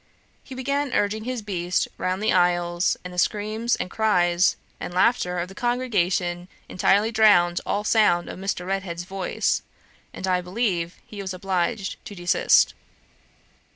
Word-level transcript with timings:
He 0.43 0.55
began 0.55 0.93
urging 0.95 1.25
his 1.25 1.43
beast 1.43 1.87
round 1.99 2.23
the 2.23 2.33
aisles, 2.33 2.97
and 3.03 3.13
the 3.13 3.19
screams, 3.19 3.75
and 3.75 3.91
cries, 3.91 4.55
and 4.79 4.95
laughter 4.95 5.37
of 5.37 5.47
the 5.47 5.53
congregation 5.53 6.47
entirely 6.67 7.11
drowned 7.11 7.61
all 7.67 7.83
sound 7.83 8.27
of 8.27 8.39
Mr. 8.39 8.65
Redhead's 8.65 9.03
voice, 9.03 9.61
and, 10.11 10.25
I 10.27 10.41
believe, 10.41 10.95
he 11.05 11.21
was 11.21 11.35
obliged 11.35 12.03
to 12.05 12.15
desist. 12.15 12.73